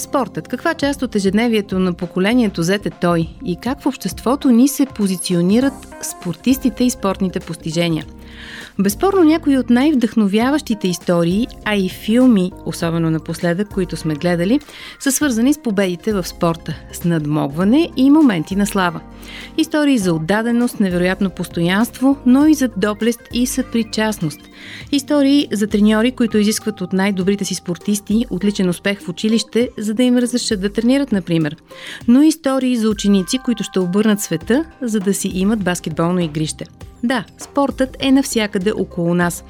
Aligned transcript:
Спортът. 0.00 0.48
Каква 0.48 0.74
част 0.74 1.02
от 1.02 1.14
ежедневието 1.14 1.78
на 1.78 1.92
поколението 1.92 2.64
Z 2.64 2.86
е 2.86 2.90
той 2.90 3.28
и 3.44 3.56
как 3.56 3.80
в 3.80 3.86
обществото 3.86 4.50
ни 4.50 4.68
се 4.68 4.86
позиционират 4.86 5.94
спортистите 6.02 6.84
и 6.84 6.90
спортните 6.90 7.40
постижения? 7.40 8.04
Безспорно 8.78 9.24
някои 9.24 9.58
от 9.58 9.70
най-вдъхновяващите 9.70 10.88
истории, 10.88 11.46
а 11.64 11.76
и 11.76 11.88
филми, 11.88 12.52
особено 12.64 13.10
напоследък, 13.10 13.68
които 13.68 13.96
сме 13.96 14.14
гледали, 14.14 14.60
са 15.00 15.12
свързани 15.12 15.54
с 15.54 15.62
победите 15.62 16.12
в 16.12 16.28
спорта, 16.28 16.74
с 16.92 17.04
надмогване 17.04 17.90
и 17.96 18.10
моменти 18.10 18.56
на 18.56 18.66
слава. 18.66 19.00
Истории 19.58 19.98
за 19.98 20.12
отдаденост, 20.12 20.80
невероятно 20.80 21.30
постоянство, 21.30 22.16
но 22.26 22.46
и 22.46 22.54
за 22.54 22.68
доблест 22.76 23.20
и 23.32 23.46
съпричастност. 23.46 24.40
Истории 24.92 25.48
за 25.52 25.66
треньори, 25.66 26.12
които 26.12 26.38
изискват 26.38 26.80
от 26.80 26.92
най-добрите 26.92 27.44
си 27.44 27.54
спортисти 27.54 28.26
отличен 28.30 28.68
успех 28.68 29.00
в 29.00 29.08
училище, 29.08 29.70
за 29.78 29.94
да 29.94 30.02
им 30.02 30.18
разрешат 30.18 30.60
да 30.60 30.72
тренират, 30.72 31.12
например. 31.12 31.56
Но 32.08 32.22
и 32.22 32.28
истории 32.28 32.76
за 32.76 32.88
ученици, 32.88 33.38
които 33.38 33.62
ще 33.62 33.80
обърнат 33.80 34.20
света, 34.20 34.64
за 34.82 35.00
да 35.00 35.14
си 35.14 35.30
имат 35.34 35.64
баскетболно 35.64 36.20
игрище. 36.20 36.64
Да, 37.04 37.24
спортът 37.38 37.96
е 38.00 38.12
навсякъде 38.12 38.72
около 38.72 39.14
нас. 39.14 39.44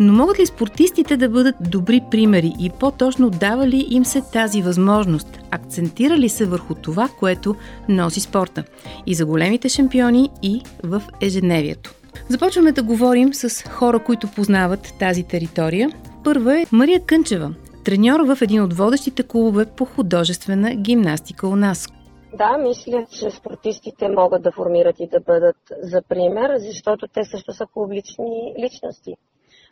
Но 0.00 0.12
могат 0.12 0.38
ли 0.38 0.46
спортистите 0.46 1.16
да 1.16 1.28
бъдат 1.28 1.54
добри 1.60 2.00
примери 2.10 2.52
и 2.60 2.70
по-точно 2.70 3.30
дава 3.30 3.68
ли 3.68 3.86
им 3.90 4.04
се 4.04 4.22
тази 4.32 4.62
възможност? 4.62 5.38
Акцентира 5.50 6.18
ли 6.18 6.28
се 6.28 6.46
върху 6.46 6.74
това, 6.74 7.08
което 7.18 7.54
носи 7.88 8.20
спорта? 8.20 8.64
И 9.06 9.14
за 9.14 9.26
големите 9.26 9.68
шампиони, 9.68 10.30
и 10.42 10.62
в 10.82 11.02
ежедневието. 11.20 11.94
Започваме 12.28 12.72
да 12.72 12.82
говорим 12.82 13.34
с 13.34 13.68
хора, 13.68 13.98
които 13.98 14.28
познават 14.28 14.94
тази 14.98 15.22
територия. 15.22 15.90
Първа 16.24 16.60
е 16.60 16.66
Мария 16.72 17.00
Кънчева, 17.00 17.54
треньор 17.84 18.20
в 18.20 18.38
един 18.42 18.62
от 18.62 18.74
водещите 18.74 19.22
клубове 19.22 19.64
по 19.64 19.84
художествена 19.84 20.74
гимнастика 20.74 21.48
у 21.48 21.56
нас, 21.56 21.88
да, 22.34 22.58
мисля, 22.58 23.06
че 23.10 23.30
спортистите 23.30 24.08
могат 24.08 24.42
да 24.42 24.52
формират 24.52 25.00
и 25.00 25.06
да 25.06 25.20
бъдат 25.20 25.56
за 25.70 26.02
пример, 26.02 26.56
защото 26.56 27.08
те 27.08 27.24
също 27.24 27.52
са 27.52 27.66
публични 27.74 28.54
личности. 28.58 29.16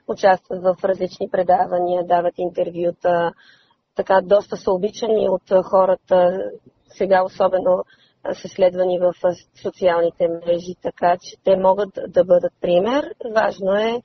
Участват 0.09 0.63
в 0.63 0.85
различни 0.85 1.31
предавания, 1.31 2.07
дават 2.07 2.35
интервюта, 2.39 3.33
така 3.95 4.21
доста 4.25 4.57
са 4.57 4.73
обичани 4.73 5.29
от 5.29 5.65
хората, 5.65 6.51
сега 6.89 7.25
особено 7.25 7.85
са 8.33 8.49
следвани 8.49 8.99
в 8.99 9.15
социалните 9.63 10.29
мрежи, 10.29 10.75
така 10.83 11.17
че 11.21 11.37
те 11.45 11.57
могат 11.57 11.91
да 12.09 12.25
бъдат 12.25 12.53
пример. 12.61 13.15
Важно 13.35 13.73
е 13.75 14.03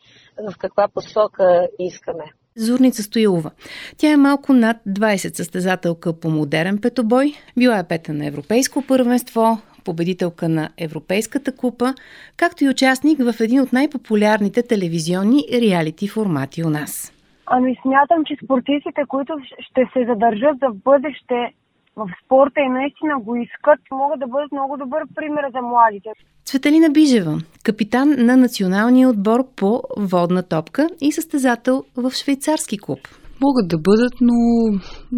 в 0.50 0.58
каква 0.58 0.88
посока 0.88 1.68
искаме. 1.80 2.26
Зорница 2.56 3.04
Стоилова. 3.04 3.52
Тя 3.98 4.12
е 4.12 4.18
малко 4.18 4.54
над 4.54 4.78
20 4.88 5.16
състезателка 5.38 6.20
по 6.20 6.30
модерен 6.30 6.78
петобой, 6.82 7.34
била 7.58 7.80
е 7.80 7.88
пета 7.88 8.14
на 8.14 8.26
Европейско 8.26 8.84
първенство, 8.88 9.58
победителка 9.86 10.50
на 10.50 10.70
Европейската 10.78 11.56
купа, 11.56 11.94
както 12.38 12.64
и 12.64 12.70
участник 12.70 13.20
в 13.20 13.34
един 13.42 13.62
от 13.62 13.74
най-популярните 13.74 14.64
телевизионни 14.64 15.44
реалити 15.62 16.08
формати 16.08 16.64
у 16.64 16.70
нас. 16.70 17.14
Ами 17.46 17.80
смятам, 17.82 18.26
че 18.26 18.36
спортистите, 18.44 19.02
които 19.08 19.34
ще 19.60 19.90
се 19.94 20.06
задържат 20.06 20.58
за 20.60 20.70
бъдеще 20.86 21.54
в 21.96 22.10
спорта 22.26 22.62
и 22.62 22.70
наистина 22.70 23.20
го 23.20 23.36
искат, 23.36 23.80
могат 23.92 24.20
да 24.20 24.28
бъдат 24.28 24.52
много 24.52 24.78
добър 24.78 25.04
пример 25.16 25.44
за 25.54 25.62
младите. 25.62 26.10
Цветелина 26.46 26.90
Бижева, 26.90 27.38
капитан 27.64 28.16
на 28.18 28.38
националния 28.38 29.10
отбор 29.10 29.48
по 29.56 29.82
водна 29.98 30.44
топка 30.44 30.90
и 31.02 31.12
състезател 31.12 31.84
в 31.98 32.12
швейцарски 32.12 32.78
клуб. 32.78 33.00
Могат 33.46 33.68
да 33.74 33.78
бъдат, 33.88 34.16
но 34.28 34.38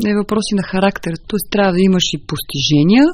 е 0.09 0.17
въпроси 0.21 0.53
на 0.59 0.63
характер. 0.71 1.13
Тоест 1.29 1.47
трябва 1.53 1.71
да 1.77 1.81
имаш 1.89 2.05
и 2.15 2.23
постижения, 2.29 3.05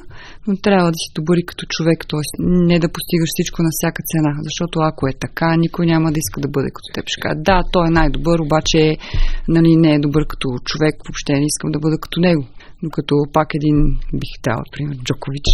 но 0.48 0.54
трябва 0.66 0.90
да 0.94 1.00
си 1.04 1.10
добър 1.20 1.36
и 1.38 1.46
като 1.50 1.64
човек, 1.76 2.00
т.е. 2.10 2.26
не 2.70 2.78
да 2.84 2.94
постигаш 2.96 3.30
всичко 3.32 3.58
на 3.66 3.72
всяка 3.74 4.02
цена, 4.12 4.32
защото 4.48 4.76
ако 4.90 5.04
е 5.08 5.20
така, 5.26 5.50
никой 5.66 5.84
няма 5.94 6.08
да 6.12 6.20
иска 6.24 6.38
да 6.46 6.50
бъде 6.56 6.70
като 6.76 6.88
теб. 6.96 7.06
Ще 7.12 7.22
кажа, 7.24 7.38
да, 7.50 7.58
той 7.74 7.84
е 7.88 7.98
най-добър, 8.00 8.38
обаче 8.40 8.82
нали, 9.56 9.72
не 9.84 9.92
е 9.96 10.06
добър 10.08 10.24
като 10.32 10.48
човек, 10.70 10.96
въобще 11.06 11.34
не 11.34 11.52
искам 11.52 11.70
да 11.76 11.80
бъда 11.84 11.98
като 12.04 12.18
него. 12.28 12.44
Но 12.84 12.90
като 12.90 13.16
пак 13.36 13.50
един 13.54 13.78
бих 14.22 14.34
дал, 14.48 14.60
например, 14.68 14.96
Джокович, 15.06 15.48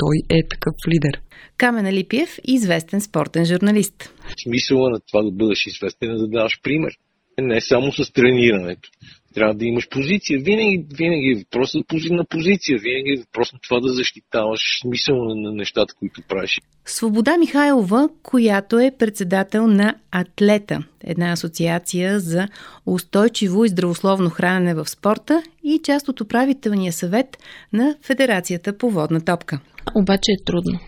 той 0.00 0.16
е 0.36 0.38
такъв 0.52 0.74
лидер. 0.92 1.14
Камен 1.56 1.86
Алипиев, 1.86 2.30
известен 2.44 3.00
спортен 3.00 3.44
журналист. 3.44 3.96
Смисъла 4.44 4.90
на 4.90 4.98
това 5.08 5.22
да 5.22 5.30
бъдеш 5.30 5.66
известен 5.66 6.10
е 6.10 6.16
да 6.16 6.28
даваш 6.28 6.60
пример. 6.62 6.92
Не 7.38 7.60
само 7.60 7.92
с 7.92 8.12
тренирането. 8.12 8.90
Трябва 9.34 9.54
да 9.54 9.64
имаш 9.64 9.88
позиция. 9.88 10.40
Винаги, 10.40 10.86
винаги 10.94 11.30
е 11.30 11.38
въпрос 11.38 11.74
на 12.10 12.24
позиция. 12.24 12.78
Винаги 12.78 13.10
е 13.10 13.20
въпрос 13.20 13.52
на 13.52 13.58
това 13.62 13.80
да 13.80 13.88
защитаваш 13.88 14.60
смисъл 14.82 15.34
на 15.34 15.52
нещата, 15.52 15.94
които 15.98 16.22
правиш. 16.28 16.60
Свобода 16.84 17.36
Михайлова, 17.36 18.08
която 18.22 18.78
е 18.78 18.96
председател 18.98 19.66
на 19.66 19.94
Атлета, 20.10 20.84
една 21.04 21.32
асоциация 21.32 22.20
за 22.20 22.48
устойчиво 22.86 23.64
и 23.64 23.68
здравословно 23.68 24.30
хранене 24.30 24.74
в 24.74 24.88
спорта 24.88 25.42
и 25.64 25.80
част 25.84 26.08
от 26.08 26.20
управителния 26.20 26.92
съвет 26.92 27.38
на 27.72 27.96
Федерацията 28.02 28.78
по 28.78 28.90
водна 28.90 29.24
топка. 29.24 29.60
Обаче 29.94 30.32
е 30.32 30.44
трудно. 30.44 30.80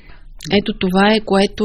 Ето 0.59 0.73
това 0.79 1.07
е, 1.15 1.21
което 1.21 1.65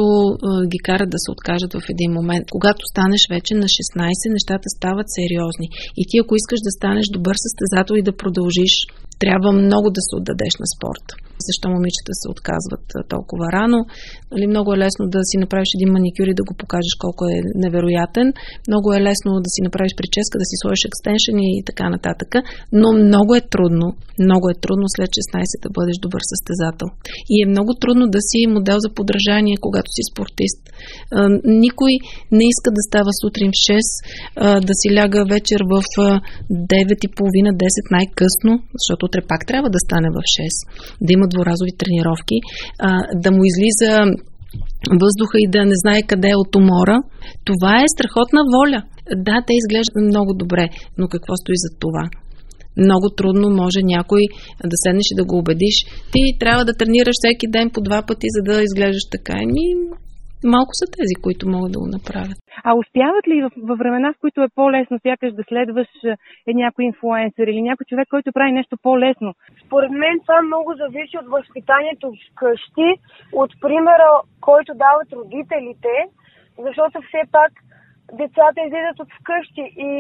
ги 0.71 0.79
кара 0.87 1.05
да 1.13 1.19
се 1.23 1.31
откажат 1.31 1.73
в 1.73 1.89
един 1.93 2.11
момент. 2.11 2.45
Когато 2.51 2.81
станеш 2.91 3.21
вече 3.29 3.53
на 3.53 3.67
16, 3.77 4.33
нещата 4.37 4.67
стават 4.77 5.07
сериозни. 5.17 5.67
И 5.99 6.03
ти, 6.09 6.15
ако 6.17 6.35
искаш 6.35 6.59
да 6.63 6.71
станеш 6.77 7.05
добър 7.17 7.35
състезател 7.45 7.95
и 7.97 8.07
да 8.09 8.17
продължиш, 8.21 8.73
трябва 9.21 9.49
много 9.51 9.87
да 9.97 10.01
се 10.07 10.13
отдадеш 10.19 10.53
на 10.61 10.67
спорта 10.75 11.13
защо 11.49 11.65
момичета 11.75 12.13
се 12.21 12.27
отказват 12.33 12.85
толкова 13.13 13.45
рано. 13.57 13.79
Нали, 14.33 14.45
много 14.53 14.69
е 14.73 14.81
лесно 14.83 15.03
да 15.15 15.19
си 15.29 15.35
направиш 15.43 15.69
един 15.73 15.89
маникюр 15.95 16.27
и 16.27 16.39
да 16.39 16.43
го 16.49 16.53
покажеш 16.61 16.93
колко 17.03 17.23
е 17.35 17.37
невероятен. 17.63 18.27
Много 18.69 18.87
е 18.93 19.03
лесно 19.07 19.31
да 19.45 19.49
си 19.53 19.59
направиш 19.67 19.93
прическа, 19.99 20.35
да 20.41 20.47
си 20.49 20.55
сложиш 20.61 20.83
екстеншън 20.85 21.37
и 21.39 21.63
така 21.69 21.85
нататък. 21.95 22.31
Но 22.81 22.87
много 23.07 23.31
е 23.39 23.47
трудно, 23.53 23.87
много 24.25 24.45
е 24.49 24.59
трудно 24.63 24.85
след 24.95 25.09
16 25.17 25.63
да 25.65 25.69
бъдеш 25.77 25.97
добър 26.05 26.21
състезател. 26.31 26.87
И 27.33 27.35
е 27.43 27.51
много 27.53 27.71
трудно 27.81 28.05
да 28.15 28.21
си 28.29 28.39
модел 28.55 28.77
за 28.85 28.89
подражание, 28.97 29.63
когато 29.65 29.89
си 29.95 30.01
спортист. 30.11 30.61
Никой 31.65 31.93
не 32.37 32.43
иска 32.51 32.69
да 32.77 32.81
става 32.89 33.11
сутрин 33.21 33.51
в 33.53 33.59
6, 33.67 34.67
да 34.67 34.73
си 34.79 34.87
ляга 34.95 35.21
вечер 35.35 35.61
в 35.73 35.75
9.30-10 36.51 37.91
най-късно, 37.95 38.53
защото 38.79 39.03
утре 39.11 39.21
пак 39.31 39.41
трябва 39.47 39.69
да 39.75 39.79
стане 39.85 40.09
в 40.17 40.19
6. 40.19 40.47
Да 41.05 41.09
има 41.13 41.25
дворазови 41.33 41.73
тренировки, 41.81 42.37
да 43.23 43.29
му 43.35 43.41
излиза 43.51 43.91
въздуха 45.03 45.35
и 45.43 45.51
да 45.55 45.61
не 45.71 45.77
знае 45.83 46.09
къде 46.11 46.29
е 46.29 46.41
от 46.43 46.55
умора. 46.61 46.97
Това 47.49 47.73
е 47.83 47.93
страхотна 47.95 48.41
воля. 48.55 48.79
Да, 49.27 49.35
те 49.47 49.53
изглеждат 49.53 49.95
много 50.09 50.31
добре, 50.43 50.65
но 50.97 51.05
какво 51.13 51.33
стои 51.41 51.57
за 51.65 51.69
това? 51.83 52.03
Много 52.85 53.07
трудно 53.17 53.49
може 53.61 53.79
някой 53.95 54.23
да 54.71 54.75
седнеш 54.83 55.07
и 55.11 55.19
да 55.19 55.25
го 55.25 55.35
убедиш. 55.37 55.77
Ти 56.11 56.21
трябва 56.39 56.63
да 56.65 56.77
тренираш 56.79 57.15
всеки 57.17 57.47
ден 57.55 57.67
по 57.73 57.79
два 57.81 57.99
пъти, 58.07 58.27
за 58.35 58.41
да 58.47 58.63
изглеждаш 58.63 59.05
така. 59.11 59.33
Еми, 59.45 59.67
малко 60.43 60.71
са 60.73 60.85
тези, 60.97 61.15
които 61.23 61.49
могат 61.49 61.71
да 61.71 61.79
го 61.79 61.87
направят. 61.97 62.37
А 62.63 62.69
успяват 62.81 63.27
ли 63.27 63.37
във 63.69 63.77
времена, 63.79 64.13
в 64.13 64.21
които 64.21 64.41
е 64.41 64.55
по-лесно 64.55 64.99
сякаш 64.99 65.31
да 65.33 65.43
следваш 65.43 65.87
е 66.49 66.53
някой 66.53 66.85
инфлуенсър 66.85 67.47
или 67.47 67.61
някой 67.61 67.85
човек, 67.89 68.07
който 68.09 68.31
прави 68.31 68.51
нещо 68.51 68.77
по-лесно? 68.83 69.33
Според 69.65 69.91
мен 69.91 70.15
това 70.25 70.41
много 70.41 70.69
зависи 70.81 71.17
от 71.21 71.27
възпитанието 71.35 72.07
вкъщи, 72.31 72.89
от 73.33 73.51
примера, 73.61 74.09
който 74.41 74.71
дават 74.73 75.09
родителите, 75.19 75.93
защото 76.65 76.95
все 77.01 77.21
пак 77.31 77.51
децата 78.21 78.59
излизат 78.61 78.99
от 78.99 79.09
вкъщи 79.19 79.65
и 79.87 79.91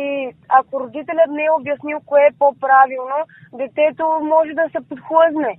ако 0.59 0.79
родителят 0.79 1.29
не 1.37 1.43
е 1.45 1.57
обяснил 1.59 1.99
кое 2.05 2.21
е 2.21 2.37
по-правилно, 2.39 3.19
детето 3.61 4.05
може 4.33 4.51
да 4.53 4.65
се 4.73 4.87
подхлъзне 4.89 5.53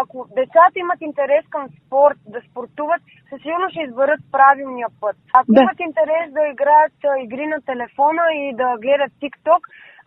ако 0.00 0.16
децата 0.40 0.76
имат 0.76 1.00
интерес 1.00 1.44
към 1.54 1.64
спорт, 1.78 2.18
да 2.34 2.40
спортуват, 2.48 3.02
със 3.30 3.38
сигурност 3.42 3.72
ще 3.74 3.86
изберат 3.88 4.22
правилния 4.36 4.88
път. 5.00 5.16
Ако 5.38 5.48
да. 5.52 5.60
имат 5.62 5.80
интерес 5.88 6.26
да 6.36 6.42
играят 6.52 6.98
игри 7.24 7.46
на 7.54 7.58
телефона 7.70 8.24
и 8.42 8.44
да 8.60 8.68
гледат 8.84 9.12
TikTok, 9.22 9.62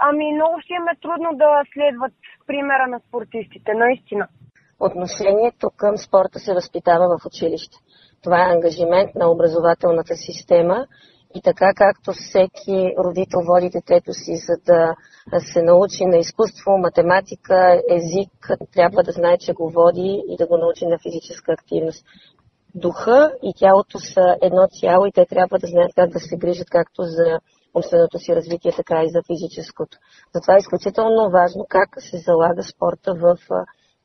ами 0.07 0.25
много 0.37 0.55
ще 0.63 0.73
им 0.73 0.85
е 0.93 1.01
трудно 1.03 1.29
да 1.43 1.49
следват 1.73 2.13
примера 2.47 2.85
на 2.93 2.99
спортистите, 3.05 3.71
наистина. 3.73 4.25
отношението 4.79 5.65
към 5.81 5.97
спорта 5.97 6.37
се 6.39 6.53
възпитава 6.53 7.05
в 7.13 7.25
училище. 7.29 7.77
Това 8.23 8.37
е 8.41 8.53
ангажимент 8.55 9.09
на 9.15 9.25
образователната 9.33 10.15
система 10.15 10.77
и 11.35 11.41
така 11.41 11.73
както 11.75 12.11
всеки 12.13 12.93
родител 13.05 13.39
води 13.41 13.69
детето 13.69 14.13
си, 14.13 14.35
за 14.35 14.55
да 14.65 14.95
се 15.39 15.61
научи 15.61 16.05
на 16.05 16.17
изкуство, 16.17 16.77
математика, 16.77 17.81
език, 17.89 18.51
трябва 18.73 19.03
да 19.03 19.11
знае, 19.11 19.37
че 19.37 19.53
го 19.53 19.69
води 19.69 20.23
и 20.27 20.37
да 20.37 20.47
го 20.47 20.57
научи 20.57 20.85
на 20.85 20.97
физическа 20.99 21.51
активност. 21.51 22.05
Духа 22.75 23.31
и 23.43 23.53
тялото 23.57 23.99
са 23.99 24.37
едно 24.41 24.67
цяло 24.79 25.05
и 25.05 25.11
те 25.11 25.25
трябва 25.25 25.59
да 25.59 25.67
знаят 25.67 25.91
как 25.95 26.09
да 26.09 26.19
се 26.19 26.37
грижат 26.37 26.69
както 26.69 27.01
за 27.03 27.39
умственото 27.75 28.19
си 28.19 28.35
развитие, 28.35 28.71
така 28.75 29.03
и 29.03 29.09
за 29.09 29.21
физическото. 29.27 29.97
Затова 30.35 30.53
е 30.53 30.57
изключително 30.57 31.29
важно 31.31 31.65
как 31.69 31.89
се 31.99 32.17
залага 32.17 32.63
спорта 32.63 33.13
в 33.13 33.37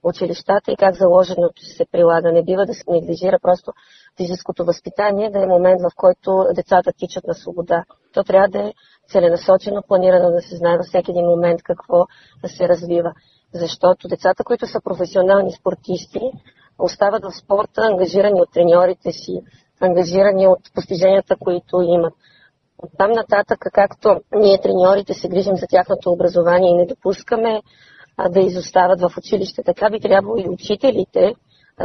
училищата 0.03 0.73
и 0.73 0.77
как 0.77 0.95
заложеното 0.95 1.63
се 1.65 1.85
прилага. 1.93 2.33
Не 2.33 2.43
бива 2.43 2.67
да 2.67 2.75
се 2.75 2.85
неглижира 2.89 3.39
просто 3.43 3.73
физическото 4.17 4.65
възпитание, 4.65 5.31
да 5.31 5.43
е 5.43 5.47
момент, 5.47 5.81
в 5.81 5.91
който 5.97 6.47
децата 6.55 6.93
тичат 6.93 7.27
на 7.27 7.35
свобода. 7.35 7.85
То 8.15 8.25
трябва 8.25 8.49
да 8.49 8.59
е 8.59 8.73
целенасочено, 9.09 9.83
планирано 9.89 10.31
да 10.31 10.41
се 10.41 10.57
знае 10.57 10.77
във 10.77 10.87
всеки 10.87 11.11
един 11.11 11.27
момент 11.27 11.63
какво 11.63 12.07
да 12.43 12.49
се 12.49 12.69
развива. 12.69 13.13
Защото 13.55 14.09
децата, 14.09 14.45
които 14.45 14.67
са 14.67 14.81
професионални 14.85 15.53
спортисти, 15.53 16.21
остават 16.79 17.25
в 17.25 17.33
спорта 17.33 17.81
ангажирани 17.83 18.41
от 18.43 18.53
треньорите 18.53 19.13
си, 19.13 19.41
ангажирани 19.81 20.49
от 20.49 20.59
постиженията, 20.75 21.37
които 21.37 21.83
имат. 21.83 22.15
От 22.79 22.91
там 22.99 23.11
нататък, 23.11 23.59
както 23.73 24.21
ние 24.33 24.61
треньорите 24.61 25.15
се 25.15 25.29
грижим 25.29 25.57
за 25.57 25.67
тяхното 25.71 26.13
образование 26.13 26.71
и 26.71 26.77
не 26.77 26.87
допускаме 26.87 27.63
да 28.29 28.41
изостават 28.41 29.01
в 29.01 29.17
училище, 29.19 29.63
така 29.63 29.91
би 29.91 30.01
трябвало 30.01 30.37
и 30.37 30.49
учителите 30.49 31.35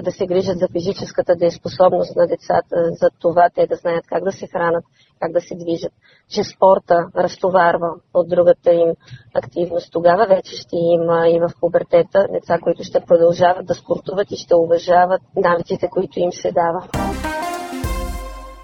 да 0.02 0.12
се 0.12 0.28
грижат 0.28 0.60
за 0.60 0.68
физическата 0.68 1.36
дееспособност 1.36 2.16
на 2.16 2.28
децата, 2.28 2.76
за 2.92 3.10
това 3.20 3.50
те 3.56 3.68
да 3.68 3.76
знаят 3.76 4.06
как 4.08 4.24
да 4.24 4.32
се 4.32 4.48
хранат, 4.48 4.84
как 5.20 5.32
да 5.32 5.42
се 5.42 5.56
движат, 5.56 5.94
че 6.30 6.44
спорта 6.44 7.08
разтоварва 7.16 7.90
от 8.14 8.30
другата 8.30 8.74
им 8.74 8.94
активност. 9.34 9.92
Тогава 9.92 10.26
вече 10.28 10.56
ще 10.56 10.76
има 10.76 11.30
и 11.30 11.40
в 11.40 11.52
пубертета 11.60 12.28
деца, 12.32 12.60
които 12.64 12.84
ще 12.84 13.00
продължават 13.00 13.66
да 13.66 13.74
спортуват 13.74 14.32
и 14.32 14.38
ще 14.38 14.56
уважават 14.56 15.22
навиците, 15.36 15.88
които 15.88 16.20
им 16.20 16.32
се 16.32 16.52
дава. 16.52 16.88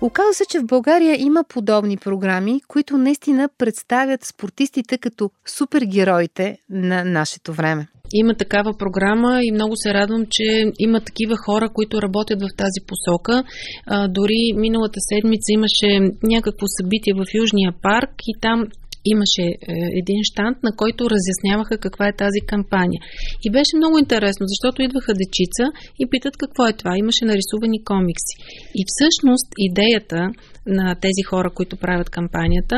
Оказва 0.01 0.33
се, 0.33 0.45
че 0.45 0.59
в 0.59 0.65
България 0.65 1.15
има 1.19 1.44
подобни 1.44 1.98
програми, 1.98 2.62
които 2.68 2.98
наистина 2.98 3.50
представят 3.57 4.25
спортистите 4.25 4.98
като 4.98 5.30
супергероите 5.45 6.57
на 6.69 7.03
нашето 7.03 7.53
време. 7.53 7.88
Има 8.13 8.36
такава 8.36 8.74
програма 8.77 9.39
и 9.44 9.51
много 9.51 9.74
се 9.75 9.94
радвам, 9.94 10.25
че 10.31 10.71
има 10.80 11.01
такива 11.01 11.36
хора, 11.45 11.69
които 11.74 12.01
работят 12.01 12.42
в 12.42 12.56
тази 12.57 12.80
посока. 12.88 13.44
А, 13.88 14.07
дори 14.07 14.53
миналата 14.56 15.00
седмица 15.00 15.51
имаше 15.51 16.12
някакво 16.24 16.65
събитие 16.68 17.13
в 17.13 17.25
Южния 17.33 17.74
парк 17.81 18.09
и 18.27 18.39
там 18.42 18.65
имаше 19.06 19.45
е, 19.51 19.56
един 20.01 20.19
штант, 20.30 20.57
на 20.63 20.71
който 20.75 21.09
разясняваха 21.09 21.77
каква 21.77 22.07
е 22.07 22.19
тази 22.24 22.42
кампания. 22.48 23.01
И 23.45 23.51
беше 23.51 23.77
много 23.77 23.98
интересно, 23.98 24.44
защото 24.53 24.81
идваха 24.81 25.13
дечица 25.13 25.63
и 26.01 26.09
питат 26.09 26.38
какво 26.38 26.68
е 26.68 26.74
това. 26.74 26.94
Имаше 26.98 27.25
нарисувани 27.25 27.83
комикси. 27.83 28.36
И 28.80 28.81
всъщност 28.92 29.48
идеята 29.57 30.21
на 30.68 30.95
тези 30.95 31.24
хора, 31.30 31.50
които 31.57 31.77
правят 31.77 32.09
кампанията, 32.09 32.77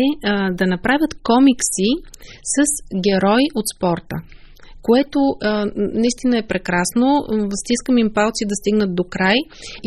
е 0.00 0.04
а, 0.24 0.52
да 0.52 0.66
направят 0.66 1.12
комикси 1.22 1.90
с 2.54 2.56
герой 3.06 3.42
от 3.54 3.64
спорта 3.76 4.16
което 4.88 5.20
а, 5.42 5.50
наистина 6.04 6.34
е 6.38 6.48
прекрасно. 6.52 7.06
Стискам 7.62 7.98
им 7.98 8.10
палци 8.18 8.42
да 8.50 8.54
стигнат 8.60 8.92
до 8.98 9.04
край 9.14 9.38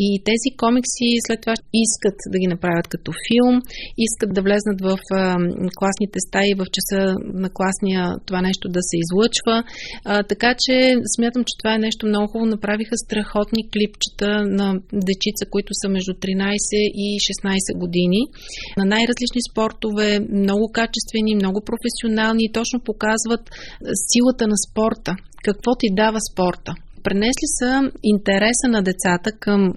и 0.06 0.08
тези 0.28 0.48
комикси 0.62 1.08
след 1.26 1.38
това 1.40 1.54
искат 1.84 2.18
да 2.32 2.36
ги 2.42 2.48
направят 2.54 2.86
като 2.94 3.10
филм, 3.26 3.56
искат 4.06 4.30
да 4.36 4.40
влезнат 4.46 4.78
в 4.88 4.98
а, 5.12 5.18
класните 5.78 6.18
стаи 6.26 6.52
в 6.60 6.64
часа 6.76 7.00
на 7.44 7.48
класния 7.58 8.02
това 8.26 8.40
нещо 8.48 8.64
да 8.76 8.80
се 8.88 8.96
излъчва. 9.04 9.56
А, 10.04 10.22
така 10.32 10.50
че 10.62 10.74
смятам, 11.16 11.42
че 11.48 11.54
това 11.60 11.72
е 11.74 11.84
нещо 11.86 12.02
много 12.06 12.26
хубаво. 12.30 12.54
Направиха 12.56 12.94
страхотни 13.04 13.62
клипчета 13.72 14.30
на 14.58 14.66
дечица, 15.10 15.42
които 15.52 15.70
са 15.80 15.86
между 15.96 16.12
13 16.12 16.54
и 17.04 17.06
16 17.28 17.78
години 17.82 18.20
на 18.78 18.84
най-различни 18.94 19.40
спортове, 19.50 20.08
много 20.42 20.64
качествени, 20.80 21.40
много 21.40 21.58
професионални 21.68 22.42
и 22.44 22.52
точно 22.58 22.78
показват 22.90 23.42
силата 24.10 24.44
на 24.52 24.58
спорта 24.66 24.89
спорта. 24.90 25.16
Какво 25.44 25.70
ти 25.78 25.86
дава 25.92 26.18
спорта? 26.32 26.74
Пренесли 27.02 27.48
са 27.58 27.90
интереса 28.02 28.68
на 28.68 28.82
децата 28.82 29.32
към 29.32 29.72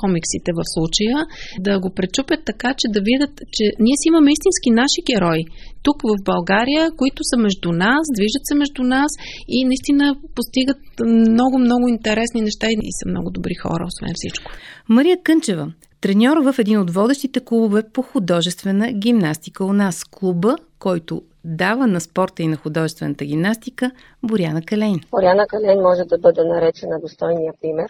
комиксите 0.00 0.50
в 0.58 0.62
случая, 0.74 1.16
да 1.60 1.80
го 1.80 1.90
пречупят 1.96 2.40
така, 2.50 2.74
че 2.78 2.86
да 2.94 3.00
видят, 3.00 3.34
че 3.56 3.64
ние 3.84 3.96
си 4.00 4.08
имаме 4.08 4.30
истински 4.32 4.70
наши 4.70 5.00
герои 5.10 5.42
тук 5.82 5.98
в 6.02 6.24
България, 6.24 6.90
които 6.96 7.20
са 7.30 7.36
между 7.46 7.70
нас, 7.72 8.02
движат 8.16 8.44
се 8.48 8.54
между 8.54 8.82
нас 8.82 9.10
и 9.48 9.64
наистина 9.64 10.16
постигат 10.34 10.82
много, 11.06 11.58
много 11.58 11.88
интересни 11.88 12.40
неща 12.40 12.66
и 12.70 12.92
са 12.98 13.04
много 13.10 13.30
добри 13.30 13.54
хора, 13.62 13.84
освен 13.90 14.12
всичко. 14.14 14.50
Мария 14.88 15.16
Кънчева, 15.22 15.66
треньор 16.00 16.36
в 16.36 16.58
един 16.58 16.78
от 16.80 16.90
водещите 16.90 17.40
клубове 17.40 17.82
по 17.92 18.02
художествена 18.02 18.92
гимнастика 18.92 19.64
у 19.64 19.72
нас. 19.72 20.04
Клуба, 20.04 20.56
който 20.78 21.22
дава 21.46 21.86
на 21.86 22.00
спорта 22.00 22.42
и 22.42 22.48
на 22.48 22.56
художествената 22.56 23.24
гимнастика 23.24 23.90
Боряна 24.22 24.62
Калейн. 24.62 25.00
Боряна 25.10 25.46
Калейн 25.46 25.80
може 25.80 26.04
да 26.04 26.18
бъде 26.18 26.44
наречена 26.44 27.00
достойния 27.00 27.52
пример, 27.60 27.86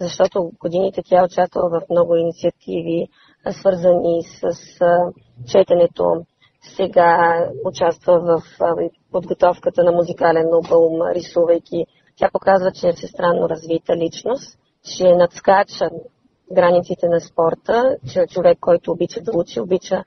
защото 0.00 0.52
годините 0.60 1.02
тя 1.04 1.24
участва 1.24 1.68
в 1.68 1.80
много 1.90 2.16
инициативи, 2.16 3.08
свързани 3.50 4.22
с 4.22 4.40
четенето. 5.46 6.24
Сега 6.76 7.42
участва 7.64 8.20
в 8.20 8.42
подготовката 9.12 9.84
на 9.84 9.92
музикален 9.92 10.46
албум, 10.52 11.00
рисувайки. 11.14 11.86
Тя 12.16 12.28
показва, 12.32 12.72
че 12.72 12.88
е 12.88 12.92
всестранно 12.92 13.48
развита 13.48 13.96
личност, 13.96 14.58
че 14.96 15.04
надскача 15.04 15.90
границите 16.52 17.08
на 17.08 17.20
спорта, 17.20 17.96
че 18.12 18.20
е 18.20 18.26
човек, 18.26 18.58
който 18.60 18.92
обича 18.92 19.20
да 19.20 19.32
учи, 19.34 19.60
обича 19.60 20.04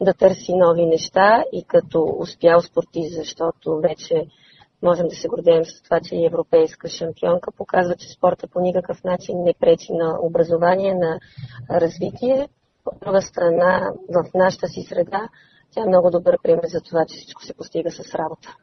да 0.00 0.14
търси 0.14 0.54
нови 0.54 0.86
неща 0.86 1.44
и 1.52 1.64
като 1.64 2.16
успял 2.18 2.60
спортист, 2.60 3.16
защото 3.16 3.80
вече 3.80 4.26
можем 4.82 5.08
да 5.08 5.14
се 5.14 5.28
гордеем 5.28 5.64
с 5.64 5.82
това, 5.82 6.00
че 6.00 6.16
е 6.16 6.24
европейска 6.24 6.88
шампионка, 6.88 7.52
показва, 7.52 7.96
че 7.96 8.08
спорта 8.08 8.46
по 8.46 8.60
никакъв 8.60 9.04
начин 9.04 9.42
не 9.42 9.54
пречи 9.54 9.92
на 9.92 10.18
образование, 10.22 10.94
на 10.94 11.18
развитие. 11.70 12.48
От 12.86 13.00
друга 13.00 13.22
страна, 13.22 13.92
в 14.08 14.24
нашата 14.34 14.68
си 14.68 14.82
среда, 14.82 15.28
тя 15.70 15.82
е 15.82 15.88
много 15.88 16.10
добър 16.10 16.38
пример 16.42 16.64
за 16.66 16.80
това, 16.80 17.04
че 17.08 17.16
всичко 17.16 17.42
се 17.42 17.54
постига 17.54 17.90
с 17.90 18.14
работа. 18.14 18.56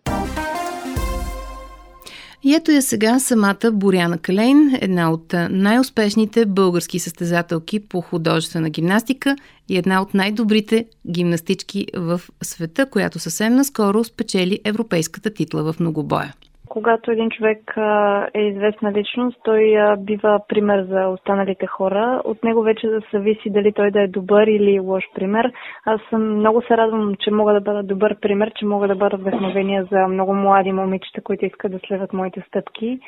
И 2.45 2.53
ето 2.53 2.71
я 2.71 2.81
сега 2.81 3.19
самата 3.19 3.71
Боряна 3.71 4.17
Калейн, 4.17 4.77
една 4.81 5.11
от 5.11 5.33
най-успешните 5.49 6.45
български 6.45 6.99
състезателки 6.99 7.79
по 7.79 8.01
художествена 8.01 8.69
гимнастика 8.69 9.35
и 9.69 9.77
една 9.77 10.01
от 10.01 10.13
най-добрите 10.13 10.85
гимнастички 11.11 11.87
в 11.95 12.21
света, 12.43 12.85
която 12.89 13.19
съвсем 13.19 13.55
наскоро 13.55 14.03
спечели 14.03 14.59
европейската 14.65 15.33
титла 15.33 15.73
в 15.73 15.79
многобоя 15.79 16.33
когато 16.75 17.12
един 17.12 17.29
човек 17.29 17.74
е 18.34 18.41
известна 18.41 18.91
личност, 18.94 19.38
той 19.44 19.75
бива 19.98 20.39
пример 20.48 20.84
за 20.84 21.08
останалите 21.08 21.67
хора. 21.67 22.22
От 22.25 22.44
него 22.44 22.62
вече 22.62 22.88
да 22.88 23.00
зависи 23.13 23.50
дали 23.50 23.72
той 23.72 23.91
да 23.91 24.01
е 24.01 24.08
добър 24.08 24.48
или 24.48 24.79
лош 24.79 25.03
пример. 25.15 25.51
Аз 25.86 26.01
съм, 26.10 26.38
много 26.38 26.62
се 26.62 26.77
радвам, 26.77 27.15
че 27.20 27.32
мога 27.32 27.53
да 27.53 27.62
бъда 27.62 27.84
добър 27.84 28.20
пример, 28.20 28.51
че 28.55 28.65
мога 28.65 28.88
да 28.88 28.96
бъда 28.96 29.17
вдъхновение 29.17 29.84
за 29.91 30.08
много 30.08 30.34
млади 30.34 30.72
момичета, 30.72 31.22
които 31.22 31.46
искат 31.46 31.72
да 31.72 31.79
следват 31.88 32.13
моите 32.13 32.44
стъпки. 32.48 33.00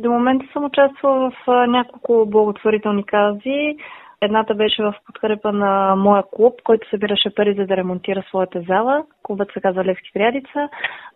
До 0.00 0.10
момента 0.10 0.46
съм 0.52 0.64
участвала 0.64 1.30
в 1.30 1.66
няколко 1.66 2.26
благотворителни 2.26 3.04
кази. 3.04 3.76
Едната 4.22 4.54
беше 4.54 4.82
в 4.82 4.94
подкрепа 5.06 5.52
на 5.52 5.96
моя 5.96 6.22
клуб, 6.32 6.54
който 6.64 6.88
събираше 6.90 7.34
пари 7.34 7.54
за 7.54 7.66
да 7.66 7.76
ремонтира 7.76 8.22
своята 8.28 8.60
зала. 8.60 9.04
Клубът 9.22 9.52
се 9.52 9.60
казва 9.60 9.84
Левски 9.84 10.10
Прядица. 10.14 10.68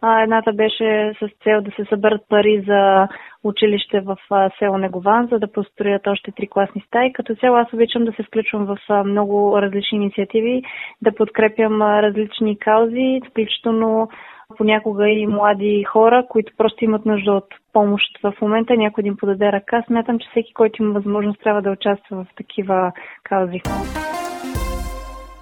А 0.03 0.23
едната 0.23 0.53
беше 0.53 1.13
с 1.21 1.29
цел 1.45 1.61
да 1.61 1.71
се 1.71 1.85
съберат 1.85 2.21
пари 2.29 2.65
за 2.67 3.09
училище 3.45 4.01
в 4.01 4.17
село 4.59 4.79
Негован, 4.79 5.27
за 5.27 5.39
да 5.39 5.53
построят 5.53 6.07
още 6.07 6.33
три 6.33 6.49
класни 6.49 6.85
стаи. 6.87 7.13
Като 7.13 7.35
цяло 7.35 7.57
аз 7.57 7.73
обичам 7.73 8.05
да 8.05 8.13
се 8.13 8.23
включвам 8.23 8.65
в 8.67 9.05
много 9.05 9.63
различни 9.63 9.99
инициативи, 9.99 10.63
да 11.03 11.15
подкрепям 11.15 11.83
различни 11.83 12.59
каузи, 12.59 13.21
включително 13.31 14.09
понякога 14.57 15.09
и 15.09 15.27
млади 15.27 15.85
хора, 15.85 16.27
които 16.29 16.53
просто 16.57 16.85
имат 16.85 17.07
нужда 17.07 17.33
от 17.33 17.55
помощ 17.73 18.19
в 18.23 18.35
момента, 18.43 18.77
някой 18.77 19.03
да 19.03 19.09
им 19.09 19.17
подаде 19.17 19.53
ръка. 19.53 19.85
Смятам, 19.87 20.19
че 20.19 20.29
всеки, 20.31 20.55
който 20.55 20.83
има 20.83 20.93
възможност, 20.93 21.41
трябва 21.41 21.63
да 21.63 21.71
участва 21.71 22.25
в 22.25 22.27
такива 22.37 22.93
каузи. 23.23 23.61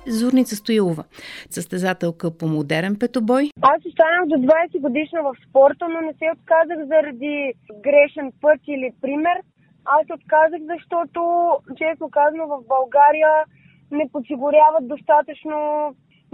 Зорница 0.06 0.56
Стоилова, 0.56 1.04
състезателка 1.50 2.38
по 2.38 2.46
модерен 2.46 2.96
петобой. 3.00 3.42
Аз 3.62 3.80
останах 3.86 4.26
до 4.26 4.34
20 4.34 4.80
годишна 4.80 5.22
в 5.22 5.34
спорта, 5.48 5.88
но 5.88 6.00
не 6.00 6.12
се 6.12 6.26
отказах 6.36 6.78
заради 6.86 7.52
грешен 7.86 8.32
път 8.40 8.60
или 8.68 8.90
пример. 9.02 9.36
Аз 9.84 10.04
отказах, 10.18 10.60
защото, 10.72 11.20
честно 11.80 12.10
казано, 12.10 12.46
в 12.46 12.58
България 12.74 13.32
не 13.90 14.08
подсигуряват 14.12 14.88
достатъчно 14.88 15.56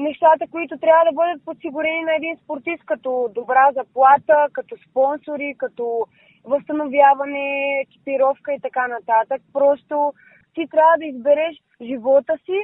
нещата, 0.09 0.45
които 0.51 0.79
трябва 0.79 1.05
да 1.09 1.17
бъдат 1.21 1.45
подсигурени 1.45 2.03
на 2.05 2.15
един 2.21 2.35
спортист, 2.43 2.83
като 2.87 3.11
добра 3.35 3.65
заплата, 3.79 4.37
като 4.53 4.75
спонсори, 4.87 5.55
като 5.59 5.85
възстановяване, 6.45 7.47
екипировка 7.85 8.53
и 8.53 8.61
така 8.67 8.85
нататък. 8.89 9.41
Просто 9.53 10.13
ти 10.55 10.63
трябва 10.73 10.95
да 10.99 11.05
избереш 11.05 11.55
живота 11.89 12.35
си 12.47 12.59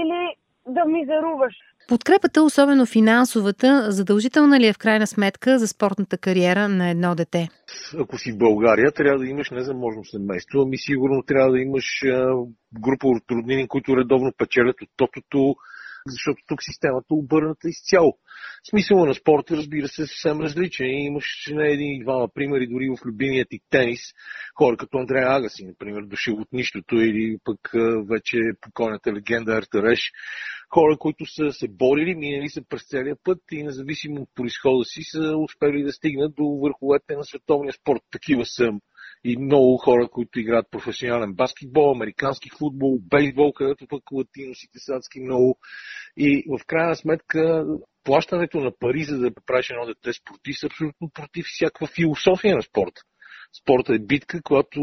или 0.00 0.20
да 0.66 0.84
мизеруваш. 0.84 1.54
Подкрепата, 1.88 2.42
особено 2.42 2.86
финансовата, 2.86 3.92
задължителна 3.92 4.60
ли 4.60 4.66
е 4.66 4.72
в 4.72 4.78
крайна 4.78 5.06
сметка 5.06 5.58
за 5.58 5.68
спортната 5.68 6.18
кариера 6.18 6.68
на 6.68 6.90
едно 6.90 7.14
дете? 7.14 7.48
Ако 8.00 8.18
си 8.18 8.32
в 8.32 8.38
България, 8.38 8.92
трябва 8.92 9.18
да 9.18 9.26
имаш 9.26 9.50
незаможно 9.50 10.04
семейство, 10.04 10.62
ами 10.62 10.78
сигурно 10.78 11.22
трябва 11.22 11.50
да 11.52 11.60
имаш 11.60 11.84
група 12.80 13.06
от 13.06 13.22
роднини, 13.30 13.68
които 13.68 13.96
редовно 13.96 14.32
печелят 14.38 14.82
от 14.82 14.88
тотото, 14.96 15.54
защото 16.06 16.42
тук 16.48 16.62
системата 16.62 17.06
е 17.10 17.14
обърната 17.14 17.68
изцяло. 17.68 18.18
Смисъла 18.70 19.06
на 19.06 19.14
спорта, 19.14 19.56
разбира 19.56 19.88
се, 19.88 20.02
е 20.02 20.06
съвсем 20.06 20.40
различен. 20.40 20.86
И 20.86 21.06
имаш 21.06 21.48
не 21.50 21.68
един 21.68 21.92
и 21.92 22.02
двама 22.02 22.28
примери, 22.34 22.66
дори 22.66 22.88
в 22.88 23.06
любимият 23.06 23.48
ти 23.50 23.58
тенис. 23.70 24.00
Хора 24.58 24.76
като 24.76 24.98
Андрея 24.98 25.26
Агаси, 25.28 25.66
например, 25.66 26.02
дошъл 26.02 26.34
от 26.34 26.52
нищото, 26.52 26.94
или 26.96 27.36
пък 27.44 27.58
вече 28.10 28.38
покойната 28.60 29.12
легенда 29.12 29.52
Артареш. 29.52 30.12
Хора, 30.74 30.96
които 30.98 31.26
са 31.26 31.52
се 31.52 31.68
борили, 31.68 32.14
минали 32.14 32.48
са 32.48 32.62
през 32.68 32.88
целия 32.88 33.16
път 33.24 33.38
и 33.52 33.62
независимо 33.62 34.20
от 34.20 34.28
происхода 34.34 34.84
си, 34.84 35.00
са 35.02 35.36
успели 35.36 35.82
да 35.82 35.92
стигнат 35.92 36.34
до 36.34 36.44
върховете 36.44 37.16
на 37.16 37.24
световния 37.24 37.72
спорт. 37.72 38.00
Такива 38.10 38.46
са 38.46 38.70
и 39.24 39.36
много 39.36 39.76
хора, 39.76 40.08
които 40.08 40.40
играят 40.40 40.70
професионален 40.70 41.34
баскетбол, 41.34 41.92
американски 41.92 42.50
футбол, 42.58 42.98
бейсбол, 43.00 43.52
където 43.52 43.86
пък 43.86 44.02
латиносите 44.12 44.78
са 44.78 44.94
адски 44.94 45.20
много. 45.20 45.58
И 46.16 46.44
в 46.48 46.66
крайна 46.66 46.96
сметка 46.96 47.66
плащането 48.04 48.60
на 48.60 48.72
пари, 48.78 49.04
за 49.04 49.18
да 49.18 49.30
правиш 49.46 49.70
едно 49.70 49.86
дете 49.86 50.12
спортист, 50.12 50.62
е 50.62 50.66
абсолютно 50.66 51.10
против 51.14 51.46
всякаква 51.46 51.86
философия 51.86 52.56
на 52.56 52.62
спорта. 52.62 53.02
Спорта 53.62 53.94
е 53.94 53.98
битка, 53.98 54.42
която 54.42 54.80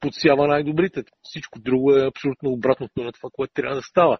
подсява 0.00 0.48
най-добрите. 0.48 1.04
Всичко 1.22 1.60
друго 1.60 1.92
е 1.92 2.06
абсолютно 2.06 2.50
обратното 2.50 3.02
на 3.02 3.12
това, 3.12 3.30
което 3.32 3.52
трябва 3.54 3.76
да 3.76 3.82
става. 3.82 4.18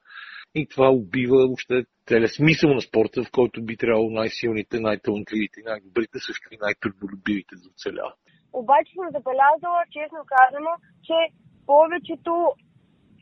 И 0.54 0.66
това 0.68 0.88
убива 0.90 1.36
въобще 1.36 1.84
целият 2.08 2.34
смисъл 2.34 2.74
на 2.74 2.80
спорта, 2.80 3.24
в 3.24 3.30
който 3.30 3.64
би 3.64 3.76
трябвало 3.76 4.10
най-силните, 4.10 4.80
най-талантливите, 4.80 5.60
най-добрите, 5.64 6.18
също 6.18 6.48
и 6.52 6.58
най-трудолюбивите 6.60 7.54
да 7.54 7.68
оцеляват. 7.68 8.25
Обаче 8.60 8.92
съм 8.94 9.06
забелязала, 9.16 9.80
честно 9.90 10.18
казано, 10.34 10.70
че 11.06 11.18
повечето 11.66 12.52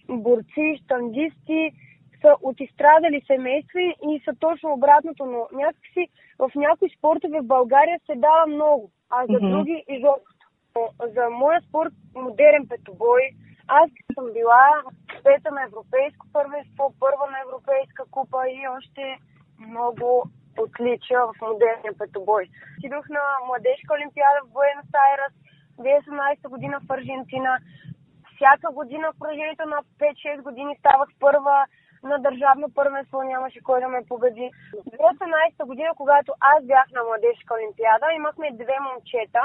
борци, 0.09 0.81
штангисти 0.83 1.73
са 2.21 2.37
от 2.43 2.61
изстрадали 2.61 3.23
семейства 3.26 3.81
и 3.81 4.23
са 4.25 4.33
точно 4.41 4.73
обратното, 4.73 5.26
но 5.26 5.41
някакси 5.53 6.09
в 6.38 6.50
някои 6.55 6.91
спортове 6.99 7.41
в 7.41 7.47
България 7.47 8.00
се 8.07 8.14
дава 8.14 8.47
много, 8.47 8.91
а 9.11 9.26
за 9.26 9.33
mm-hmm. 9.33 9.50
други 9.50 9.85
изобщо. 9.88 10.45
За 11.14 11.31
моя 11.31 11.61
спорт, 11.61 11.93
модерен 12.14 12.69
петобой, 12.69 13.23
аз 13.69 13.91
съм 14.14 14.33
била 14.33 14.83
пета 15.25 15.50
на 15.50 15.62
европейско 15.62 16.26
първенство, 16.33 16.95
първа 17.00 17.26
на 17.31 17.38
европейска 17.47 18.03
купа 18.11 18.41
и 18.49 18.69
още 18.76 19.19
много 19.59 20.25
отличия 20.59 21.21
в 21.27 21.35
модерния 21.43 21.93
петобой. 21.99 22.45
Отидох 22.79 23.09
на 23.09 23.23
младежка 23.47 23.95
олимпиада 23.95 24.39
в 24.45 24.53
Буенос 24.53 24.91
Айрес 25.05 25.35
2018 25.79 26.49
година 26.49 26.81
в 26.81 26.91
Аржентина. 26.91 27.59
Всяка 28.35 28.73
година 28.73 29.13
в 29.13 29.19
продължението 29.19 29.69
на 29.69 29.79
5-6 29.99 30.43
години 30.43 30.77
ставах 30.79 31.09
първа 31.21 31.65
на 32.03 32.19
държавно 32.19 32.67
първенство, 32.75 33.23
нямаше 33.23 33.63
кой 33.63 33.81
да 33.81 33.89
ме 33.89 34.09
победи. 34.09 34.51
2018 34.75 35.67
година, 35.67 35.91
когато 35.97 36.33
аз 36.41 36.65
бях 36.65 36.87
на 36.93 37.03
младежка 37.05 37.55
олимпиада, 37.55 38.07
имахме 38.17 38.51
две 38.53 38.77
момчета, 38.81 39.43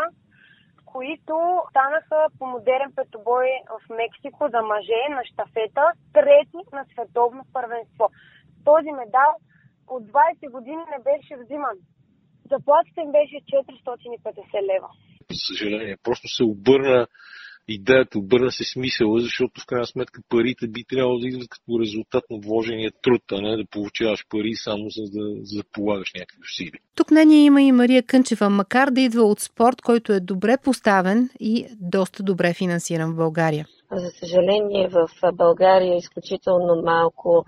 които 0.86 1.62
станаха 1.70 2.28
по 2.40 2.46
модерен 2.46 2.92
петобой 2.96 3.48
в 3.70 3.90
Мексико 3.90 4.48
за 4.50 4.62
мъже 4.62 5.02
на 5.10 5.22
штафета, 5.26 5.92
трети 6.14 6.62
на 6.74 6.86
световно 6.94 7.44
първенство. 7.54 8.10
Този 8.66 8.92
медал 8.92 9.32
от 9.90 10.04
20 10.04 10.52
години 10.52 10.84
не 10.94 11.00
беше 11.10 11.44
взиман. 11.44 11.78
Заплатата 12.52 13.02
им 13.02 13.12
беше 13.12 13.36
450 13.36 14.74
лева. 14.74 14.90
За 15.32 15.40
съжаление, 15.48 15.98
просто 16.04 16.28
се 16.28 16.44
обърна 16.44 17.08
идеята, 17.68 18.20
обърна 18.20 18.52
се 18.52 18.64
смисъла, 18.64 19.20
защото 19.20 19.62
в 19.62 19.66
крайна 19.66 19.86
сметка 19.86 20.22
парите 20.30 20.68
би 20.68 20.84
трябвало 20.90 21.20
да 21.20 21.28
идват 21.28 21.50
като 21.50 21.80
резултат 21.80 22.24
на 22.30 22.40
вложения 22.40 22.92
труд, 23.02 23.22
а 23.32 23.42
не 23.42 23.58
да 23.58 23.66
получаваш 23.72 24.26
пари 24.30 24.54
само 24.56 24.90
за 24.90 25.04
да, 25.04 25.36
за 25.42 25.58
да 25.58 25.64
полагаш 25.72 26.12
някакви 26.16 26.40
усилия. 26.42 26.82
Тук 26.96 27.12
мнение 27.12 27.46
има 27.46 27.62
и 27.62 27.72
Мария 27.72 28.04
Кънчева, 28.04 28.50
макар 28.50 28.92
да 28.92 29.02
идва 29.02 29.24
от 29.24 29.40
спорт, 29.40 29.82
който 29.82 30.14
е 30.14 30.20
добре 30.20 30.58
поставен 30.64 31.30
и 31.40 31.66
доста 31.80 32.24
добре 32.24 32.54
финансиран 32.54 33.14
в 33.14 33.16
България. 33.16 33.68
За 33.92 34.10
съжаление, 34.10 34.88
в 34.88 35.10
България 35.34 35.96
изключително 35.96 36.82
малко 36.82 37.46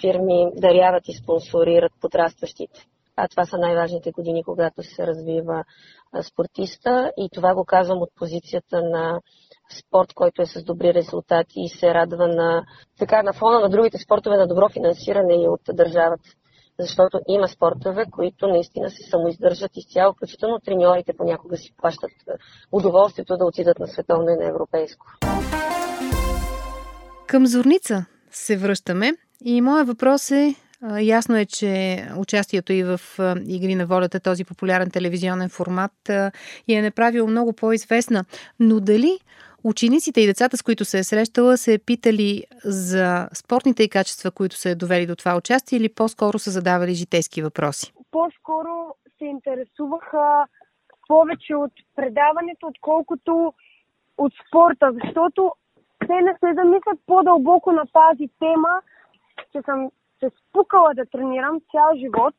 фирми 0.00 0.46
даряват 0.56 1.08
и 1.08 1.14
спонсорират 1.14 1.92
подрастващите. 2.00 2.86
А 3.16 3.28
това 3.28 3.44
са 3.44 3.58
най-важните 3.58 4.10
години, 4.10 4.44
когато 4.44 4.82
се 4.82 5.06
развива 5.06 5.64
спортиста 6.22 7.12
и 7.16 7.28
това 7.32 7.54
го 7.54 7.64
казвам 7.64 8.02
от 8.02 8.10
позицията 8.16 8.82
на 8.82 9.20
спорт, 9.78 10.12
който 10.14 10.42
е 10.42 10.46
с 10.46 10.64
добри 10.64 10.94
резултати 10.94 11.60
и 11.60 11.68
се 11.68 11.94
радва 11.94 12.28
на, 12.28 12.64
така, 12.98 13.22
на 13.22 13.32
фона 13.32 13.60
на 13.60 13.68
другите 13.68 13.98
спортове 13.98 14.36
на 14.36 14.46
добро 14.46 14.68
финансиране 14.68 15.34
и 15.34 15.48
от 15.48 15.60
държавата. 15.72 16.28
Защото 16.80 17.20
има 17.28 17.48
спортове, 17.48 18.04
които 18.10 18.46
наистина 18.46 18.90
се 18.90 19.02
самоиздържат 19.02 19.76
изцяло, 19.76 20.12
включително 20.12 20.60
треньорите 20.60 21.12
понякога 21.16 21.56
си 21.56 21.74
плащат 21.76 22.10
удоволствието 22.72 23.36
да 23.36 23.44
отидат 23.44 23.78
на 23.78 23.86
световно 23.86 24.30
и 24.30 24.36
на 24.36 24.48
европейско. 24.48 25.06
Към 27.32 27.46
Зорница 27.46 28.04
се 28.30 28.56
връщаме 28.56 29.12
и 29.44 29.60
моят 29.60 29.86
въпрос 29.86 30.30
е 30.30 30.54
Ясно 31.00 31.36
е, 31.36 31.46
че 31.46 32.02
участието 32.18 32.72
и 32.72 32.84
в 32.84 33.00
Игри 33.46 33.74
на 33.74 33.86
волята, 33.86 34.20
този 34.20 34.44
популярен 34.44 34.90
телевизионен 34.90 35.48
формат, 35.48 35.92
я 36.68 36.78
е 36.78 36.82
направил 36.82 37.26
много 37.26 37.52
по-известна. 37.52 38.24
Но 38.60 38.80
дали 38.80 39.18
учениците 39.64 40.20
и 40.20 40.26
децата, 40.26 40.56
с 40.56 40.62
които 40.62 40.84
се 40.84 40.98
е 40.98 41.04
срещала, 41.04 41.56
се 41.56 41.74
е 41.74 41.78
питали 41.78 42.44
за 42.64 43.28
спортните 43.34 43.82
и 43.82 43.88
качества, 43.88 44.30
които 44.30 44.56
се 44.56 44.70
е 44.70 44.74
довели 44.74 45.06
до 45.06 45.16
това 45.16 45.36
участие 45.36 45.78
или 45.78 45.88
по-скоро 45.88 46.38
са 46.38 46.50
задавали 46.50 46.94
житейски 46.94 47.42
въпроси? 47.42 47.92
По-скоро 48.10 48.94
се 49.18 49.24
интересуваха 49.24 50.46
повече 51.08 51.54
от 51.54 51.72
предаването, 51.96 52.66
отколкото 52.66 53.54
от 54.18 54.32
спорта, 54.48 54.90
защото 55.04 55.52
не 56.20 56.34
се 56.40 56.54
замислят 56.54 56.98
по-дълбоко 57.06 57.72
на 57.72 57.84
тази 57.92 58.28
тема, 58.38 58.80
че 59.52 59.62
съм 59.62 59.90
се 60.20 60.30
спукала 60.30 60.94
да 60.94 61.06
тренирам 61.06 61.60
цял 61.70 61.96
живот 61.96 62.34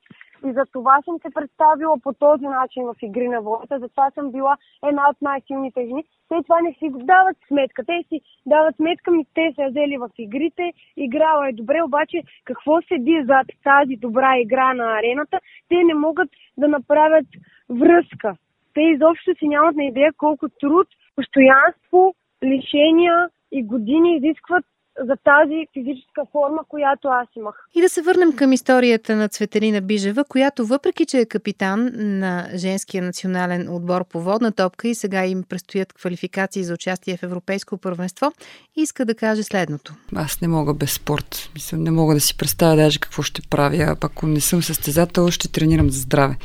и 0.45 0.51
за 0.53 0.65
това 0.71 1.01
съм 1.05 1.15
се 1.21 1.33
представила 1.33 1.99
по 2.03 2.13
този 2.13 2.47
начин 2.47 2.83
в 2.83 2.95
игри 3.01 3.27
на 3.27 3.41
волята, 3.41 3.79
затова 3.79 4.11
съм 4.11 4.31
била 4.31 4.57
една 4.85 5.09
от 5.09 5.21
най-силните 5.21 5.85
жени. 5.87 6.03
Те 6.29 6.43
това 6.43 6.61
не 6.61 6.73
си 6.73 6.89
дават 6.93 7.37
сметка. 7.47 7.83
Те 7.85 8.03
си 8.09 8.21
дават 8.45 8.75
сметка 8.75 9.11
ми, 9.11 9.25
те 9.33 9.53
са 9.55 9.69
взели 9.69 9.97
в 9.97 10.09
игрите, 10.17 10.73
играла 10.97 11.49
е 11.49 11.53
добре, 11.53 11.81
обаче 11.83 12.21
какво 12.45 12.81
седи 12.81 13.23
зад 13.25 13.47
тази 13.63 13.95
добра 13.95 14.37
игра 14.37 14.73
на 14.73 14.97
арената, 14.97 15.39
те 15.69 15.75
не 15.83 15.93
могат 15.93 16.29
да 16.57 16.67
направят 16.67 17.27
връзка. 17.69 18.35
Те 18.73 18.81
изобщо 18.81 19.35
си 19.39 19.47
нямат 19.47 19.75
на 19.75 19.83
идея 19.83 20.13
колко 20.17 20.49
труд, 20.49 20.87
постоянство, 21.15 22.15
лишения 22.43 23.29
и 23.53 23.63
години 23.63 24.17
изискват 24.17 24.65
за 24.99 25.15
тази 25.23 25.67
физическа 25.73 26.21
форма, 26.31 26.61
която 26.69 27.07
аз 27.07 27.27
имах. 27.35 27.55
И 27.75 27.81
да 27.81 27.89
се 27.89 28.01
върнем 28.01 28.35
към 28.35 28.53
историята 28.53 29.15
на 29.15 29.29
Цветелина 29.29 29.81
Бижева, 29.81 30.23
която 30.23 30.65
въпреки, 30.65 31.05
че 31.05 31.17
е 31.17 31.25
капитан 31.25 31.91
на 31.95 32.47
женския 32.55 33.03
национален 33.03 33.69
отбор 33.69 34.05
по 34.05 34.21
водна 34.21 34.51
топка 34.51 34.87
и 34.87 34.95
сега 34.95 35.25
им 35.25 35.43
предстоят 35.49 35.93
квалификации 35.93 36.63
за 36.63 36.73
участие 36.73 37.17
в 37.17 37.23
Европейско 37.23 37.77
първенство, 37.77 38.31
иска 38.75 39.05
да 39.05 39.15
каже 39.15 39.43
следното. 39.43 39.93
Аз 40.15 40.41
не 40.41 40.47
мога 40.47 40.73
без 40.73 40.93
спорт. 40.93 41.49
Мисля, 41.53 41.77
не 41.77 41.91
мога 41.91 42.13
да 42.13 42.19
си 42.19 42.37
представя 42.37 42.75
даже 42.75 42.99
какво 42.99 43.21
ще 43.21 43.41
правя. 43.49 43.95
Ако 44.03 44.27
не 44.27 44.39
съм 44.39 44.61
състезател, 44.61 45.27
ще 45.27 45.51
тренирам 45.51 45.89
за 45.89 45.99
здраве. 45.99 46.35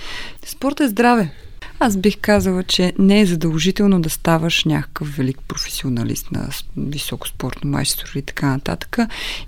Спорт 0.44 0.80
е 0.80 0.88
здраве. 0.88 1.30
Аз 1.80 1.96
бих 1.96 2.16
казала, 2.20 2.62
че 2.62 2.92
не 2.98 3.20
е 3.20 3.26
задължително 3.26 4.00
да 4.00 4.10
ставаш 4.10 4.64
някакъв 4.64 5.16
велик 5.16 5.38
професионалист 5.48 6.32
на 6.32 6.48
високо 6.76 7.28
спортно 7.28 7.70
майстор 7.70 8.12
и 8.14 8.22
така 8.22 8.46
нататък. 8.46 8.98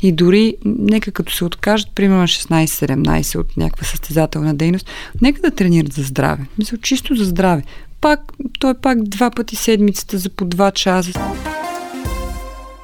И 0.03 0.13
дори, 0.13 0.57
нека 0.65 1.13
като 1.13 1.33
се 1.33 1.45
откажат, 1.45 1.89
примерно 1.95 2.23
16-17 2.23 3.39
от 3.39 3.57
някаква 3.57 3.87
състезателна 3.87 4.55
дейност, 4.55 4.87
нека 5.21 5.41
да 5.41 5.51
тренират 5.51 5.93
за 5.93 6.03
здраве. 6.03 6.47
Мисля, 6.59 6.79
чисто 6.79 7.15
за 7.15 7.25
здраве. 7.25 7.63
Пак, 8.01 8.21
той 8.59 8.75
пак 8.75 9.03
два 9.03 9.31
пъти 9.31 9.57
седмицата 9.57 10.19
за 10.19 10.29
по 10.29 10.45
два 10.45 10.71
часа. 10.71 11.21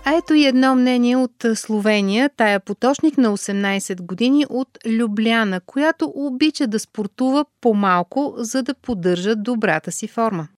А 0.09 0.15
ето 0.15 0.35
и 0.35 0.47
едно 0.47 0.75
мнение 0.75 1.17
от 1.17 1.47
Словения, 1.55 2.31
тая 2.37 2.61
поточник 2.61 3.19
на 3.19 3.37
18 3.37 4.03
години 4.03 4.47
от 4.51 4.69
Любляна, 4.87 5.61
която 5.67 6.13
обича 6.15 6.67
да 6.67 6.79
спортува 6.79 7.45
по-малко, 7.61 8.35
за 8.37 8.63
да 8.63 8.75
поддържа 8.75 9.37
добрата 9.37 9.93
си 9.93 10.09
форма. 10.09 10.49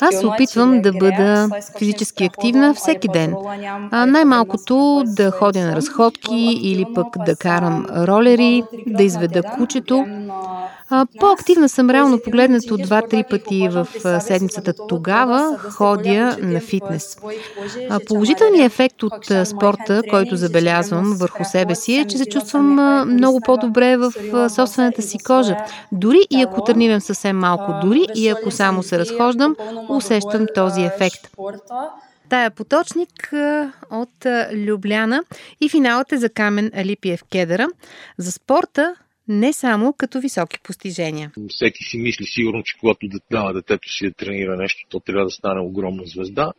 Аз 0.00 0.24
опитвам 0.24 0.82
да 0.82 0.92
бъда 0.92 1.48
физически 1.78 2.24
активна 2.24 2.74
всеки 2.74 3.08
ден. 3.08 3.34
А 3.90 4.06
най-малкото 4.06 5.02
да 5.06 5.30
ходя 5.30 5.66
на 5.66 5.76
разходки 5.76 6.58
или 6.62 6.86
пък 6.94 7.06
да 7.26 7.36
карам 7.36 7.86
ролери, 7.96 8.62
да 8.86 9.02
изведа 9.02 9.42
кучето. 9.42 10.06
По-активна 11.20 11.68
съм 11.68 11.90
реално 11.90 12.20
погледнато 12.24 12.76
два-три 12.76 13.24
пъти 13.30 13.68
в 13.68 13.86
седмицата. 14.20 14.74
Тогава 14.88 15.58
ходя 15.58 16.36
на 16.40 16.60
фитнес. 16.60 17.16
Положителният 18.06 18.72
ефект 18.72 19.02
от 19.02 19.24
спорта, 19.44 20.02
който 20.10 20.36
забелязвам 20.36 21.14
върху 21.16 21.44
себе 21.44 21.74
си 21.74 21.94
е, 21.94 22.04
че 22.04 22.18
се 22.18 22.26
чувствам 22.26 22.66
много 23.14 23.40
по-добре 23.40 23.96
в 23.96 24.12
собствената 24.50 25.02
си 25.02 25.18
кожа. 25.18 25.56
Дори 25.92 26.20
и 26.30 26.42
ако 26.42 26.64
тренирам 26.64 27.00
съвсем 27.00 27.38
малко, 27.38 27.74
дори 27.86 28.06
и 28.14 28.28
ако 28.28 28.50
само 28.50 28.82
се 28.82 28.98
разхождам, 28.98 29.56
усещам 29.88 30.46
този 30.54 30.82
ефект. 30.82 31.30
Тая 32.28 32.50
поточник 32.50 33.32
от 33.90 34.26
Любляна 34.52 35.22
и 35.60 35.68
финалът 35.68 36.12
е 36.12 36.18
за 36.18 36.28
Камен 36.28 36.70
Алипиев 36.76 37.24
Кедъра. 37.32 37.68
За 38.18 38.32
спорта 38.32 38.94
не 39.32 39.52
само 39.52 39.92
като 39.92 40.20
високи 40.20 40.58
постижения. 40.62 41.32
Всеки 41.48 41.84
си 41.84 41.98
мисли 41.98 42.24
сигурно, 42.24 42.62
че 42.62 42.76
когато 42.80 43.06
дава 43.30 43.52
детето 43.52 43.88
си 43.88 44.04
да 44.04 44.12
тренира 44.14 44.56
нещо, 44.56 44.80
то 44.88 45.00
трябва 45.00 45.24
да 45.24 45.30
стане 45.30 45.60
огромна 45.60 46.02
звезда. 46.06 46.52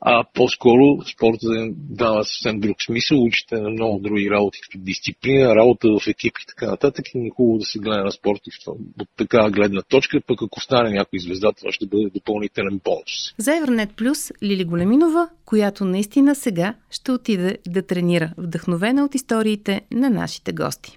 А 0.00 0.24
по-скоро 0.34 1.02
спорта 1.12 1.68
дава 1.76 2.24
съвсем 2.24 2.60
друг 2.60 2.82
смисъл, 2.82 3.24
учите 3.24 3.60
на 3.60 3.70
много 3.70 3.98
други 3.98 4.30
работи, 4.30 4.60
като 4.60 4.78
дисциплина, 4.84 5.56
работа 5.56 5.88
в 5.88 6.06
екип 6.08 6.38
и 6.38 6.46
така 6.46 6.66
нататък. 6.66 7.06
И 7.14 7.26
е 7.26 7.30
хубаво 7.36 7.58
да 7.58 7.64
се 7.64 7.78
гледа 7.78 8.04
на 8.04 8.12
спорта 8.12 8.50
от 8.66 9.08
такава 9.16 9.50
гледна 9.50 9.82
точка, 9.82 10.20
пък 10.26 10.42
ако 10.42 10.60
стане 10.60 10.90
някой 10.90 11.18
звезда, 11.18 11.52
това 11.52 11.72
ще 11.72 11.86
бъде 11.86 12.10
допълнителен 12.14 12.80
бонус. 12.84 13.34
За 13.38 13.56
Евронет 13.56 13.90
Плюс 13.96 14.32
Лили 14.42 14.64
Големинова, 14.64 15.28
която 15.44 15.84
наистина 15.84 16.34
сега 16.34 16.74
ще 16.90 17.12
отиде 17.12 17.58
да 17.68 17.86
тренира, 17.86 18.32
вдъхновена 18.36 19.04
от 19.04 19.14
историите 19.14 19.80
на 19.90 20.10
нашите 20.10 20.52
гости. 20.52 20.96